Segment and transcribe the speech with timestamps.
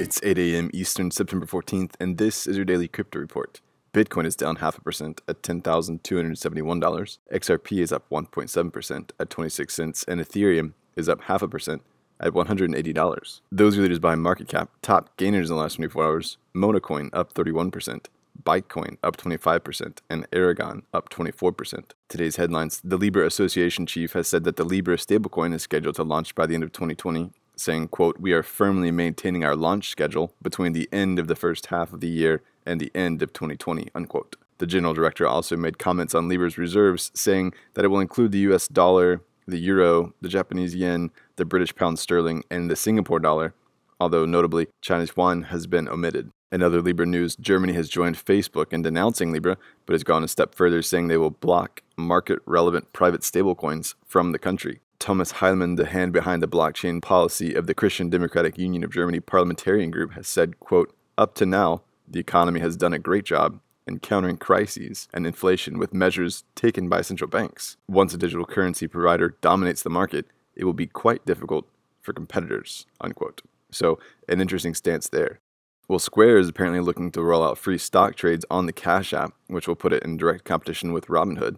[0.00, 0.70] It's 8 a.m.
[0.72, 3.60] Eastern, September 14th, and this is your daily crypto report.
[3.92, 7.18] Bitcoin is down half a percent at $10,271.
[7.30, 11.82] XRP is up 1.7% at 26 cents, and Ethereum is up half a percent
[12.18, 13.40] at $180.
[13.52, 14.70] Those are leaders by market cap.
[14.80, 18.06] Top gainers in the last 24 hours Monacoin up 31%,
[18.42, 21.90] Bytecoin up 25%, and Aragon up 24%.
[22.08, 26.04] Today's headlines The Libra Association chief has said that the Libra stablecoin is scheduled to
[26.04, 30.32] launch by the end of 2020 saying, quote, We are firmly maintaining our launch schedule
[30.42, 33.88] between the end of the first half of the year and the end of 2020,
[33.94, 34.36] unquote.
[34.58, 38.50] The general director also made comments on Libra's reserves, saying that it will include the
[38.50, 43.54] US dollar, the euro, the Japanese yen, the British pound sterling, and the Singapore dollar,
[43.98, 46.30] although notably, Chinese yuan has been omitted.
[46.52, 50.28] In other Libra news, Germany has joined Facebook in denouncing Libra, but has gone a
[50.28, 54.80] step further, saying they will block market relevant private stablecoins from the country.
[55.00, 59.18] Thomas Heilmann, the hand behind the blockchain policy of the Christian Democratic Union of Germany
[59.18, 63.60] parliamentarian group, has said, quote, Up to now, the economy has done a great job
[63.86, 67.78] in countering crises and inflation with measures taken by central banks.
[67.88, 71.66] Once a digital currency provider dominates the market, it will be quite difficult
[72.02, 73.40] for competitors, unquote.
[73.70, 75.40] So, an interesting stance there.
[75.88, 79.32] Well, Square is apparently looking to roll out free stock trades on the Cash app,
[79.46, 81.56] which will put it in direct competition with Robinhood.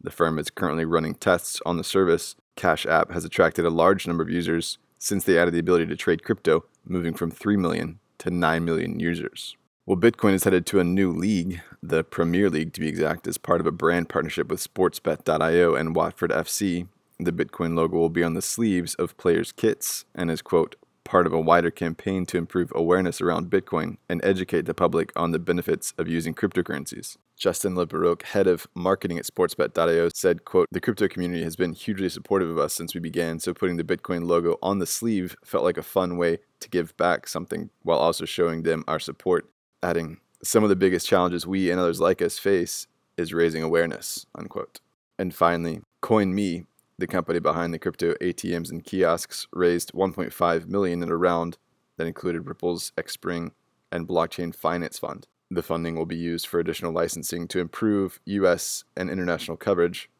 [0.00, 4.06] The firm is currently running tests on the service Cash App has attracted a large
[4.06, 7.98] number of users since they added the ability to trade crypto, moving from 3 million
[8.18, 9.56] to 9 million users.
[9.86, 13.36] Well, Bitcoin is headed to a new league, the Premier League to be exact, as
[13.36, 16.88] part of a brand partnership with Sportsbet.io and Watford FC.
[17.20, 21.26] The Bitcoin logo will be on the sleeves of players' kits and is, quote, part
[21.26, 25.38] of a wider campaign to improve awareness around Bitcoin and educate the public on the
[25.38, 27.18] benefits of using cryptocurrencies.
[27.36, 32.08] Justin LeBaroque, head of marketing at sportsbet.io, said, quote, The crypto community has been hugely
[32.08, 35.64] supportive of us since we began, so putting the Bitcoin logo on the sleeve felt
[35.64, 39.50] like a fun way to give back something while also showing them our support.
[39.82, 42.86] Adding, some of the biggest challenges we and others like us face
[43.16, 44.80] is raising awareness, unquote.
[45.18, 46.66] And finally, CoinMe,
[46.98, 51.58] the company behind the crypto ATMs and kiosks raised 1.5 million in a round
[51.96, 53.50] that included Ripple's Xpring
[53.90, 55.26] and Blockchain Finance Fund.
[55.50, 60.10] The funding will be used for additional licensing to improve US and international coverage.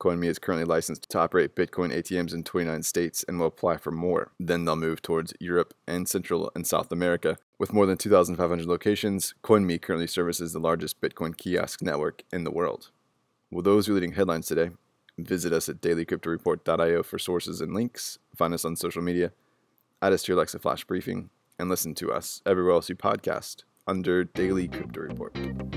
[0.00, 3.92] CoinMe is currently licensed to operate Bitcoin ATMs in 29 states and will apply for
[3.92, 4.32] more.
[4.40, 7.38] Then they'll move towards Europe and Central and South America.
[7.56, 12.50] With more than 2,500 locations, CoinMe currently services the largest Bitcoin kiosk network in the
[12.50, 12.90] world.
[13.52, 14.70] Well, those are leading headlines today.
[15.16, 18.18] Visit us at dailycryptoreport.io for sources and links.
[18.34, 19.30] Find us on social media.
[20.00, 23.62] Add us to your Alexa Flash briefing and listen to us everywhere else you podcast
[23.86, 25.71] under Daily Crypto Report.